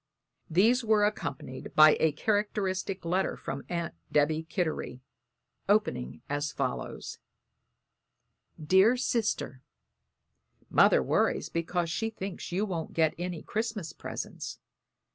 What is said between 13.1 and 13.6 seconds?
any